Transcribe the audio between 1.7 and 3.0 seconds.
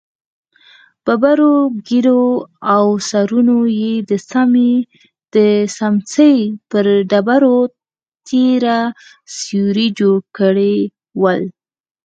ږېرو او